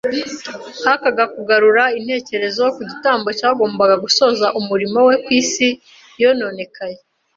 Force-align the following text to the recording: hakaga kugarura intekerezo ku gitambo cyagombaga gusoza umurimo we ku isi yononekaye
hakaga 0.85 1.23
kugarura 1.35 1.83
intekerezo 1.97 2.63
ku 2.75 2.81
gitambo 2.89 3.27
cyagombaga 3.39 3.95
gusoza 4.03 4.47
umurimo 4.59 4.99
we 5.07 5.15
ku 5.23 5.29
isi 5.41 5.67
yononekaye 6.21 6.97